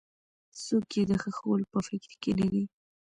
[0.63, 2.63] څوک یې د ښخولو په فکر کې نه دي.